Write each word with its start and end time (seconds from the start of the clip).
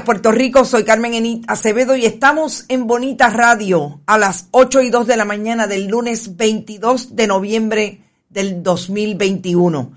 Puerto 0.00 0.32
Rico, 0.32 0.64
soy 0.64 0.84
Carmen 0.84 1.14
Enit 1.14 1.44
Acevedo 1.46 1.94
y 1.94 2.06
estamos 2.06 2.64
en 2.68 2.88
Bonita 2.88 3.28
Radio 3.28 4.00
a 4.06 4.18
las 4.18 4.48
8 4.50 4.80
y 4.80 4.90
2 4.90 5.06
de 5.06 5.16
la 5.16 5.24
mañana 5.24 5.68
del 5.68 5.86
lunes 5.86 6.36
22 6.36 7.14
de 7.14 7.26
noviembre 7.28 8.02
del 8.28 8.64
2021. 8.64 9.92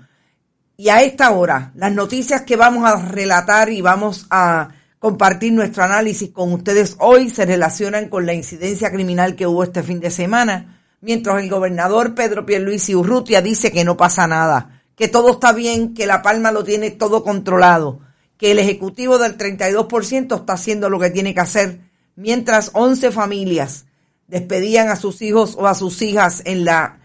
Y 0.76 0.90
a 0.90 1.02
esta 1.02 1.30
hora, 1.32 1.72
las 1.74 1.92
noticias 1.92 2.42
que 2.42 2.54
vamos 2.54 2.84
a 2.84 2.96
relatar 2.96 3.70
y 3.70 3.80
vamos 3.80 4.26
a 4.30 4.68
compartir 5.00 5.52
nuestro 5.52 5.82
análisis 5.82 6.30
con 6.30 6.52
ustedes 6.52 6.96
hoy 7.00 7.28
se 7.28 7.44
relacionan 7.44 8.08
con 8.08 8.26
la 8.26 8.34
incidencia 8.34 8.92
criminal 8.92 9.34
que 9.34 9.48
hubo 9.48 9.64
este 9.64 9.82
fin 9.82 9.98
de 9.98 10.10
semana, 10.10 10.82
mientras 11.00 11.42
el 11.42 11.50
gobernador 11.50 12.14
Pedro 12.14 12.46
Pierluisi 12.46 12.94
Urrutia 12.94 13.42
dice 13.42 13.72
que 13.72 13.84
no 13.84 13.96
pasa 13.96 14.28
nada, 14.28 14.82
que 14.94 15.08
todo 15.08 15.32
está 15.32 15.52
bien, 15.52 15.94
que 15.94 16.06
La 16.06 16.22
Palma 16.22 16.52
lo 16.52 16.62
tiene 16.62 16.92
todo 16.92 17.24
controlado 17.24 18.05
que 18.38 18.52
el 18.52 18.58
ejecutivo 18.58 19.18
del 19.18 19.38
32% 19.38 20.40
está 20.40 20.52
haciendo 20.52 20.90
lo 20.90 20.98
que 20.98 21.10
tiene 21.10 21.34
que 21.34 21.40
hacer, 21.40 21.80
mientras 22.16 22.70
11 22.74 23.10
familias 23.12 23.86
despedían 24.28 24.88
a 24.88 24.96
sus 24.96 25.22
hijos 25.22 25.56
o 25.58 25.66
a 25.66 25.74
sus 25.74 26.02
hijas 26.02 26.42
en 26.44 26.64
la 26.64 26.98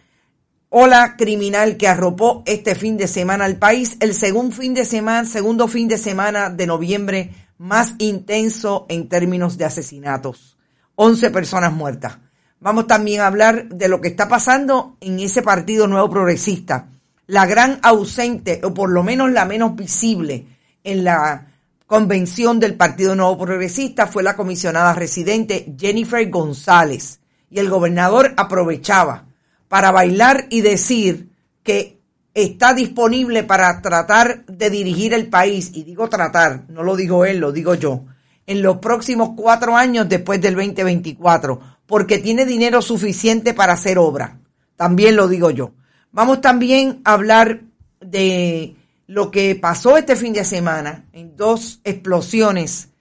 ola 0.70 1.16
criminal 1.18 1.78
que 1.78 1.88
arropó 1.88 2.44
este 2.46 2.76
fin 2.76 2.98
de 2.98 3.08
semana 3.08 3.46
al 3.46 3.58
país, 3.58 3.98
el 4.00 4.14
segundo 4.14 4.56
fin 4.56 4.74
de 4.74 4.86
semana, 4.86 5.28
segundo 5.28 5.68
fin 5.68 5.88
de 5.88 5.98
semana 5.98 6.50
de 6.50 6.66
noviembre 6.66 7.30
más 7.58 7.94
intenso 8.00 8.86
en 8.90 9.08
términos 9.08 9.58
de 9.58 9.66
asesinatos. 9.66 10.58
11 10.96 11.30
personas 11.30 11.74
muertas. 11.74 12.18
Vamos 12.60 12.88
también 12.88 13.22
a 13.22 13.28
hablar 13.28 13.70
de 13.70 13.88
lo 13.88 14.02
que 14.02 14.08
está 14.08 14.28
pasando 14.28 14.98
en 15.02 15.20
ese 15.20 15.42
partido 15.42 15.88
nuevo 15.88 16.10
progresista. 16.10 16.88
La 17.28 17.46
gran 17.46 17.80
ausente, 17.82 18.62
o 18.64 18.74
por 18.74 18.92
lo 18.92 19.04
menos 19.04 19.32
la 19.32 19.46
menos 19.46 19.76
visible, 19.76 20.46
en 20.84 21.04
la 21.04 21.48
convención 21.86 22.60
del 22.60 22.76
Partido 22.76 23.16
Nuevo 23.16 23.38
Progresista 23.38 24.08
fue 24.08 24.24
la 24.24 24.36
comisionada 24.36 24.94
residente 24.94 25.74
Jennifer 25.78 26.30
González. 26.30 27.20
Y 27.50 27.60
el 27.60 27.70
gobernador 27.70 28.34
aprovechaba 28.38 29.26
para 29.68 29.92
bailar 29.92 30.48
y 30.50 30.62
decir 30.62 31.30
que 31.64 32.00
está 32.34 32.74
disponible 32.74 33.44
para 33.44 33.82
tratar 33.82 34.46
de 34.46 34.70
dirigir 34.70 35.14
el 35.14 35.28
país, 35.28 35.72
y 35.74 35.84
digo 35.84 36.08
tratar, 36.10 36.64
no 36.70 36.84
lo 36.84 36.96
digo 36.96 37.26
él, 37.26 37.40
lo 37.40 37.52
digo 37.52 37.76
yo, 37.76 38.06
en 38.48 38.62
los 38.62 38.78
próximos 38.78 39.32
cuatro 39.36 39.76
años 39.76 40.08
después 40.08 40.42
del 40.42 40.56
2024, 40.56 41.60
porque 41.86 42.20
tiene 42.20 42.46
dinero 42.46 42.82
suficiente 42.82 43.54
para 43.54 43.74
hacer 43.74 43.98
obra. 43.98 44.40
También 44.76 45.16
lo 45.16 45.28
digo 45.28 45.52
yo. 45.52 45.72
Vamos 46.12 46.42
también 46.42 47.02
a 47.04 47.14
hablar 47.14 47.62
de 48.00 48.76
lo 49.12 49.30
que 49.30 49.56
pasó 49.56 49.98
este 49.98 50.16
fin 50.16 50.32
de 50.32 50.46
semana 50.46 51.04
en 51.12 51.36
dos 51.36 51.82
explosiones 51.84 52.92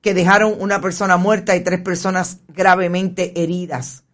que 0.00 0.14
dejaron 0.14 0.54
una 0.60 0.80
persona 0.80 1.16
muerta 1.16 1.56
y 1.56 1.64
tres 1.64 1.80
personas 1.80 2.38
gravemente 2.46 3.42
heridas 3.42 4.04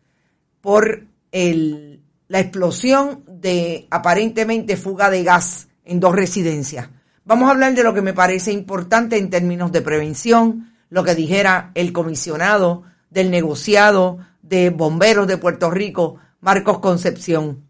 por 0.63 1.05
el, 1.33 2.03
la 2.29 2.41
explosión 2.41 3.25
de 3.27 3.87
aparentemente 3.91 4.79
fuga 4.79 5.11
de 5.11 5.23
gas 5.23 5.69
en 5.85 6.01
dos 6.01 6.17
residencias. 6.17 6.89
Vamos 7.27 7.49
a 7.49 7.53
hablar 7.53 7.75
de 7.75 7.85
lo 7.85 7.93
que 7.93 8.01
me 8.01 8.15
parece 8.15 8.51
importante 8.51 9.19
en 9.19 9.29
términos 9.29 9.71
de 9.71 9.83
prevención, 9.83 10.73
lo 10.89 11.05
que 11.05 11.15
dijera 11.15 11.73
el 11.75 11.93
comisionado 11.93 12.85
del 13.11 13.31
negociado 13.31 14.17
de 14.41 14.71
bomberos 14.71 15.27
de 15.27 15.37
Puerto 15.37 15.71
Rico, 15.71 16.17
Marcos 16.41 16.79
Concepción. 16.79 17.69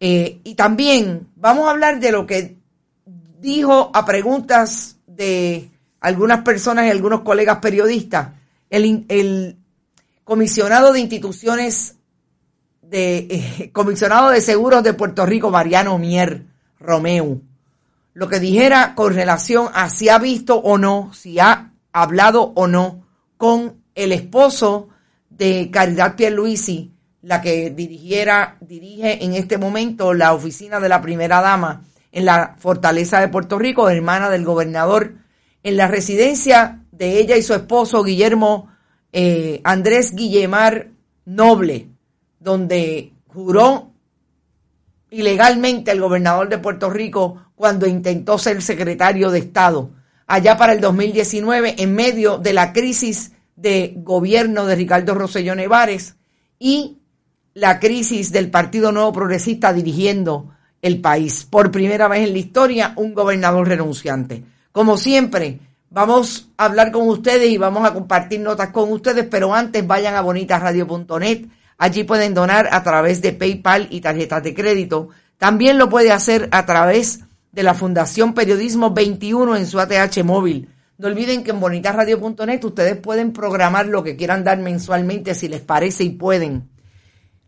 Eh, 0.00 0.42
y 0.44 0.54
también 0.54 1.28
vamos 1.34 1.66
a 1.66 1.70
hablar 1.70 1.98
de 1.98 2.12
lo 2.12 2.26
que 2.26 2.59
dijo 3.40 3.90
a 3.94 4.04
preguntas 4.04 4.96
de 5.06 5.70
algunas 6.00 6.42
personas 6.42 6.86
y 6.86 6.90
algunos 6.90 7.20
colegas 7.22 7.58
periodistas, 7.58 8.34
el, 8.68 9.56
comisionado 10.24 10.92
de 10.92 11.00
instituciones 11.00 11.96
de 12.82 13.18
eh, 13.18 13.70
comisionado 13.72 14.30
de 14.30 14.40
seguros 14.40 14.82
de 14.82 14.94
Puerto 14.94 15.26
Rico, 15.26 15.50
Mariano 15.50 15.98
Mier 15.98 16.46
Romeu, 16.78 17.42
lo 18.12 18.28
que 18.28 18.40
dijera 18.40 18.94
con 18.94 19.14
relación 19.14 19.68
a 19.74 19.90
si 19.90 20.08
ha 20.08 20.18
visto 20.18 20.56
o 20.56 20.78
no, 20.78 21.10
si 21.14 21.38
ha 21.38 21.72
hablado 21.92 22.52
o 22.54 22.66
no 22.66 23.06
con 23.36 23.82
el 23.94 24.12
esposo 24.12 24.88
de 25.28 25.70
Caridad 25.70 26.14
Pierluisi, 26.14 26.92
la 27.22 27.40
que 27.40 27.70
dirigiera, 27.70 28.56
dirige 28.60 29.24
en 29.24 29.34
este 29.34 29.58
momento 29.58 30.14
la 30.14 30.32
oficina 30.32 30.80
de 30.80 30.88
la 30.88 31.00
primera 31.00 31.40
dama 31.40 31.84
en 32.12 32.24
la 32.24 32.56
fortaleza 32.58 33.20
de 33.20 33.28
Puerto 33.28 33.58
Rico, 33.58 33.88
hermana 33.88 34.30
del 34.30 34.44
gobernador, 34.44 35.14
en 35.62 35.76
la 35.76 35.88
residencia 35.88 36.82
de 36.90 37.18
ella 37.18 37.36
y 37.36 37.42
su 37.42 37.54
esposo 37.54 38.02
Guillermo 38.02 38.68
eh, 39.12 39.60
Andrés 39.64 40.14
Guillemar 40.14 40.88
Noble, 41.24 41.88
donde 42.38 43.12
juró 43.26 43.92
ilegalmente 45.10 45.90
el 45.90 46.00
gobernador 46.00 46.48
de 46.48 46.58
Puerto 46.58 46.90
Rico 46.90 47.44
cuando 47.54 47.86
intentó 47.86 48.38
ser 48.38 48.62
secretario 48.62 49.30
de 49.30 49.40
Estado, 49.40 49.90
allá 50.26 50.56
para 50.56 50.72
el 50.72 50.80
2019, 50.80 51.76
en 51.78 51.94
medio 51.94 52.38
de 52.38 52.52
la 52.52 52.72
crisis 52.72 53.32
de 53.56 53.94
gobierno 53.96 54.64
de 54.66 54.76
Ricardo 54.76 55.14
Rosselló 55.14 55.54
Nevares 55.54 56.16
y 56.58 56.98
la 57.54 57.80
crisis 57.80 58.32
del 58.32 58.50
Partido 58.50 58.92
Nuevo 58.92 59.12
Progresista 59.12 59.72
dirigiendo 59.72 60.54
el 60.82 61.00
país. 61.00 61.46
Por 61.48 61.70
primera 61.70 62.08
vez 62.08 62.26
en 62.26 62.32
la 62.32 62.38
historia, 62.38 62.92
un 62.96 63.14
gobernador 63.14 63.68
renunciante. 63.68 64.44
Como 64.72 64.96
siempre, 64.96 65.60
vamos 65.90 66.48
a 66.56 66.66
hablar 66.66 66.92
con 66.92 67.08
ustedes 67.08 67.50
y 67.50 67.58
vamos 67.58 67.84
a 67.84 67.92
compartir 67.92 68.40
notas 68.40 68.70
con 68.70 68.92
ustedes, 68.92 69.26
pero 69.30 69.54
antes 69.54 69.86
vayan 69.86 70.14
a 70.14 70.20
bonitasradio.net. 70.20 71.46
Allí 71.78 72.04
pueden 72.04 72.34
donar 72.34 72.68
a 72.72 72.82
través 72.82 73.22
de 73.22 73.32
PayPal 73.32 73.88
y 73.90 74.00
tarjetas 74.00 74.42
de 74.42 74.54
crédito. 74.54 75.08
También 75.38 75.78
lo 75.78 75.88
puede 75.88 76.12
hacer 76.12 76.48
a 76.52 76.66
través 76.66 77.20
de 77.52 77.62
la 77.62 77.74
Fundación 77.74 78.34
Periodismo 78.34 78.90
21 78.90 79.56
en 79.56 79.66
su 79.66 79.80
ATH 79.80 80.22
móvil. 80.22 80.68
No 80.98 81.08
olviden 81.08 81.42
que 81.42 81.50
en 81.50 81.60
bonitasradio.net 81.60 82.62
ustedes 82.62 82.96
pueden 82.96 83.32
programar 83.32 83.86
lo 83.86 84.04
que 84.04 84.16
quieran 84.16 84.44
dar 84.44 84.58
mensualmente 84.58 85.34
si 85.34 85.48
les 85.48 85.62
parece 85.62 86.04
y 86.04 86.10
pueden. 86.10 86.68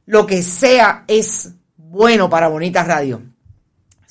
Lo 0.07 0.27
que 0.27 0.43
sea 0.43 1.05
es 1.07 1.53
bueno 1.77 2.31
para 2.31 2.49
Bonita 2.49 2.83
Radio. 2.83 3.32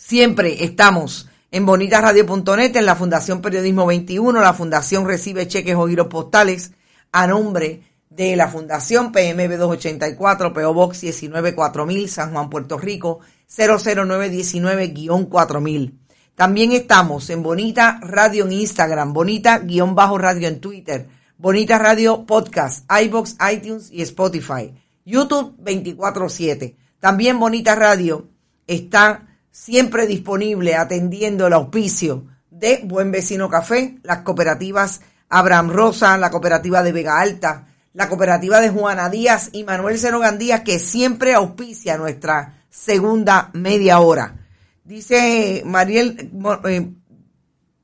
Siempre 0.03 0.65
estamos 0.65 1.29
en 1.51 1.67
bonitasradio.net, 1.67 2.75
en 2.75 2.87
la 2.87 2.95
Fundación 2.95 3.39
Periodismo 3.39 3.85
21. 3.85 4.41
La 4.41 4.51
Fundación 4.51 5.07
recibe 5.07 5.47
cheques 5.47 5.75
o 5.75 5.87
giros 5.87 6.07
postales 6.07 6.71
a 7.11 7.27
nombre 7.27 7.83
de 8.09 8.35
la 8.35 8.47
Fundación 8.47 9.11
PMB 9.11 9.57
284, 9.57 10.53
PO 10.53 10.73
Box 10.73 11.03
194000, 11.03 12.09
San 12.09 12.31
Juan, 12.33 12.49
Puerto 12.49 12.79
Rico, 12.79 13.19
00919-4000. 13.47 15.93
También 16.33 16.71
estamos 16.71 17.29
en 17.29 17.43
Bonita 17.43 17.99
Radio 18.01 18.45
en 18.45 18.53
Instagram, 18.53 19.13
Bonita-Radio 19.13 20.47
en 20.47 20.59
Twitter, 20.59 21.09
Bonita 21.37 21.77
Radio 21.77 22.25
Podcast, 22.25 22.91
iBox, 23.03 23.35
iTunes 23.53 23.91
y 23.91 24.01
Spotify, 24.01 24.73
YouTube 25.05 25.55
24-7. 25.63 26.75
También 26.99 27.39
Bonita 27.39 27.75
Radio 27.75 28.29
está 28.65 29.27
siempre 29.51 30.07
disponible 30.07 30.75
atendiendo 30.75 31.47
el 31.47 31.53
auspicio 31.53 32.25
de 32.49 32.81
Buen 32.83 33.11
Vecino 33.11 33.49
Café, 33.49 33.99
las 34.03 34.19
cooperativas 34.19 35.01
Abraham 35.29 35.69
Rosa, 35.69 36.17
la 36.17 36.29
cooperativa 36.29 36.83
de 36.83 36.91
Vega 36.91 37.19
Alta, 37.19 37.67
la 37.93 38.09
cooperativa 38.09 38.61
de 38.61 38.69
Juana 38.69 39.09
Díaz 39.09 39.49
y 39.53 39.63
Manuel 39.63 39.97
Cero 39.97 40.21
Díaz, 40.37 40.61
que 40.61 40.79
siempre 40.79 41.33
auspicia 41.33 41.97
nuestra 41.97 42.63
segunda 42.69 43.49
media 43.53 43.99
hora. 43.99 44.35
Dice 44.83 45.63
Mariel, 45.65 46.31
eh, 46.65 46.91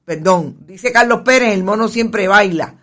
perdón, 0.03 0.57
dice 0.65 0.91
Carlos 0.91 1.21
Pérez, 1.21 1.53
el 1.53 1.63
mono 1.63 1.87
siempre 1.87 2.27
baila. 2.27 2.75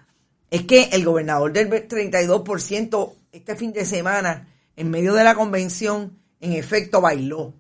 Es 0.50 0.62
que 0.64 0.84
el 0.92 1.04
gobernador 1.04 1.52
del 1.52 1.68
32% 1.68 3.12
este 3.32 3.56
fin 3.56 3.72
de 3.72 3.84
semana, 3.84 4.48
en 4.76 4.90
medio 4.90 5.12
de 5.14 5.24
la 5.24 5.34
convención, 5.34 6.18
en 6.40 6.52
efecto 6.52 7.00
bailó. 7.00 7.52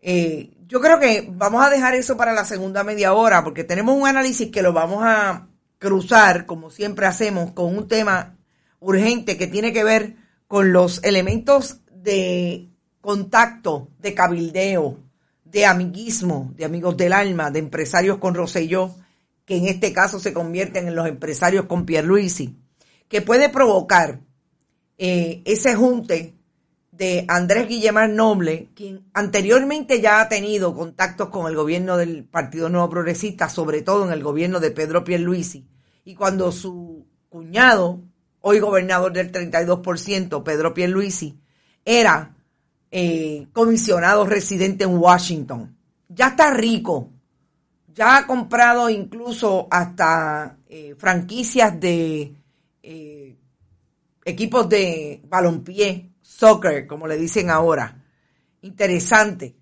Eh, 0.00 0.50
yo 0.66 0.80
creo 0.80 1.00
que 1.00 1.28
vamos 1.30 1.64
a 1.64 1.70
dejar 1.70 1.94
eso 1.94 2.16
para 2.16 2.32
la 2.32 2.44
segunda 2.44 2.84
media 2.84 3.14
hora 3.14 3.42
porque 3.42 3.64
tenemos 3.64 3.96
un 3.96 4.06
análisis 4.06 4.50
que 4.50 4.62
lo 4.62 4.72
vamos 4.72 5.02
a 5.02 5.48
cruzar, 5.78 6.46
como 6.46 6.70
siempre 6.70 7.06
hacemos, 7.06 7.52
con 7.52 7.76
un 7.76 7.88
tema 7.88 8.36
urgente 8.80 9.36
que 9.36 9.46
tiene 9.46 9.72
que 9.72 9.84
ver 9.84 10.16
con 10.46 10.72
los 10.72 11.02
elementos 11.04 11.80
de 11.90 12.68
contacto, 13.00 13.88
de 13.98 14.14
cabildeo, 14.14 14.98
de 15.44 15.66
amiguismo, 15.66 16.52
de 16.56 16.64
amigos 16.64 16.96
del 16.96 17.12
alma, 17.12 17.50
de 17.50 17.60
empresarios 17.60 18.18
con 18.18 18.34
Roselló, 18.34 18.94
que 19.44 19.56
en 19.56 19.66
este 19.66 19.92
caso 19.92 20.20
se 20.20 20.34
convierten 20.34 20.88
en 20.88 20.94
los 20.94 21.08
empresarios 21.08 21.64
con 21.64 21.86
Pierluisi, 21.86 22.56
que 23.08 23.22
puede 23.22 23.48
provocar 23.48 24.20
eh, 24.98 25.42
ese 25.46 25.74
junte 25.74 26.37
de 26.98 27.24
Andrés 27.28 27.68
Guillemar 27.68 28.10
Noble, 28.10 28.70
quien 28.74 29.04
anteriormente 29.14 30.00
ya 30.00 30.20
ha 30.20 30.28
tenido 30.28 30.74
contactos 30.74 31.28
con 31.28 31.46
el 31.46 31.54
gobierno 31.54 31.96
del 31.96 32.24
Partido 32.24 32.68
Nuevo 32.68 32.90
Progresista, 32.90 33.48
sobre 33.48 33.82
todo 33.82 34.04
en 34.04 34.12
el 34.12 34.22
gobierno 34.22 34.58
de 34.58 34.72
Pedro 34.72 35.04
Pierluisi, 35.04 35.64
Y 36.04 36.16
cuando 36.16 36.50
su 36.50 37.06
cuñado, 37.28 38.00
hoy 38.40 38.58
gobernador 38.58 39.12
del 39.12 39.30
32%, 39.30 40.42
Pedro 40.42 40.74
Pierluisi, 40.74 41.38
era 41.84 42.34
eh, 42.90 43.46
comisionado 43.52 44.26
residente 44.26 44.82
en 44.82 44.98
Washington. 44.98 45.76
Ya 46.08 46.28
está 46.28 46.52
rico. 46.52 47.10
Ya 47.94 48.16
ha 48.16 48.26
comprado 48.26 48.90
incluso 48.90 49.68
hasta 49.70 50.58
eh, 50.66 50.96
franquicias 50.98 51.78
de 51.78 52.34
eh, 52.82 53.36
equipos 54.24 54.68
de 54.68 55.22
balompié, 55.28 56.07
soccer, 56.28 56.86
como 56.86 57.06
le 57.06 57.16
dicen 57.16 57.48
ahora. 57.48 58.04
Interesante. 58.60 59.56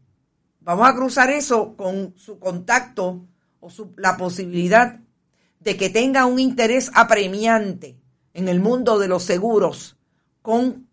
Vamos 0.60 0.88
a 0.88 0.94
cruzar 0.94 1.30
eso 1.30 1.76
con 1.76 2.14
su 2.16 2.40
contacto 2.40 3.24
o 3.60 3.68
la 3.96 4.16
posibilidad 4.16 4.98
de 5.60 5.76
que 5.76 5.90
tenga 5.90 6.26
un 6.26 6.40
interés 6.40 6.90
apremiante 6.94 7.96
en 8.34 8.48
el 8.48 8.60
mundo 8.60 8.98
de 8.98 9.08
los 9.08 9.22
seguros 9.22 9.96
con 10.42 10.88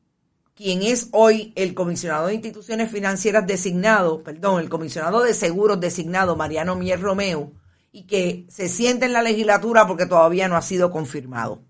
quien 0.53 0.83
es 0.83 1.09
hoy 1.11 1.53
el 1.55 1.73
comisionado 1.73 2.27
de 2.27 2.35
instituciones 2.35 2.91
financieras 2.91 3.47
designado, 3.47 4.23
perdón, 4.23 4.61
el 4.61 4.69
comisionado 4.69 5.23
de 5.23 5.33
seguros 5.33 5.79
designado, 5.79 6.35
Mariano 6.35 6.75
Mier 6.75 7.01
Romeo, 7.01 7.51
y 7.91 8.03
que 8.03 8.45
se 8.49 8.69
siente 8.69 9.07
en 9.07 9.13
la 9.13 9.23
legislatura 9.23 9.87
porque 9.87 10.05
todavía 10.05 10.47
no 10.47 10.55
ha 10.55 10.61
sido 10.61 10.91
confirmado. 10.91 11.63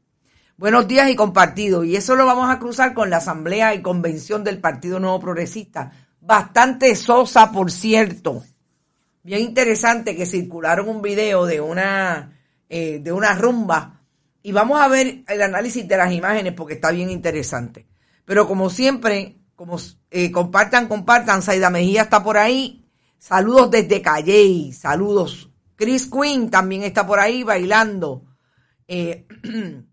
Buenos 0.56 0.88
días 0.88 1.10
y 1.10 1.16
compartido. 1.16 1.84
Y 1.84 1.96
eso 1.96 2.16
lo 2.16 2.28
vamos 2.28 2.50
a 2.50 2.60
cruzar 2.60 2.94
con 2.94 3.10
la 3.10 3.18
asamblea 3.18 3.74
y 3.74 3.82
convención 3.82 4.44
del 4.44 4.60
Partido 4.60 5.00
Nuevo 5.00 5.20
Progresista. 5.20 5.92
Bastante 6.22 6.96
sosa, 6.96 7.52
por 7.52 7.72
cierto. 7.72 8.44
Bien 9.24 9.42
interesante 9.42 10.16
que 10.16 10.28
circularon 10.28 10.88
un 10.90 11.02
video 11.02 11.48
de 11.48 11.60
una, 11.60 12.40
eh, 12.70 13.00
de 13.00 13.12
una 13.12 13.34
rumba. 13.34 14.02
Y 14.44 14.52
vamos 14.52 14.80
a 14.80 14.88
ver 14.88 15.24
el 15.28 15.42
análisis 15.42 15.88
de 15.88 15.98
las 15.98 16.14
imágenes 16.14 16.54
porque 16.54 16.76
está 16.76 16.92
bien 16.92 17.10
interesante. 17.10 17.88
Pero 18.24 18.48
como 18.48 18.70
siempre, 18.70 19.38
como 19.56 19.78
eh, 20.12 20.32
compartan, 20.32 20.88
compartan, 20.88 21.42
Saida 21.42 21.72
Mejía 21.72 22.04
está 22.04 22.24
por 22.24 22.38
ahí. 22.38 22.86
Saludos 23.18 23.72
desde 23.72 24.04
Calley, 24.04 24.72
saludos. 24.72 25.50
Chris 25.76 26.12
Quinn 26.12 26.52
también 26.52 26.84
está 26.84 27.08
por 27.08 27.20
ahí 27.20 27.42
bailando. 27.42 28.24
Eh, 28.88 29.26